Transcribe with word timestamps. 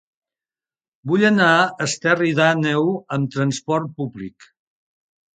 Vull 1.09 1.25
anar 1.27 1.49
a 1.57 1.67
Esterri 1.85 2.31
d'Àneu 2.39 2.89
amb 3.17 3.29
trasport 3.35 3.93
públic. 4.01 4.49